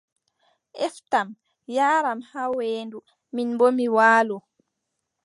Eftam, 0.85 1.29
yaaram 1.75 2.19
haa 2.31 2.49
weendu, 2.57 2.99
min 3.35 3.49
boo, 3.57 3.71
mi 3.77 3.85
waalo. 3.95 4.37